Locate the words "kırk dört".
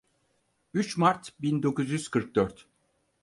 2.09-2.65